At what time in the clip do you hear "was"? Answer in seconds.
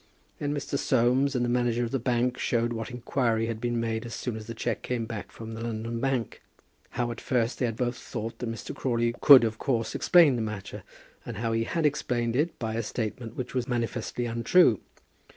13.53-13.67